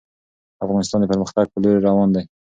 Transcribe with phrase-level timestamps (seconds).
[0.65, 2.23] افغانستان د پرمختګ په لوري روان دی.